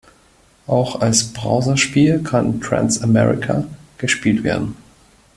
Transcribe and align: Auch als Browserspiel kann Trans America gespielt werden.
Auch 0.65 0.99
als 0.99 1.31
Browserspiel 1.31 2.23
kann 2.23 2.59
Trans 2.59 3.03
America 3.03 3.65
gespielt 3.99 4.43
werden. 4.43 4.75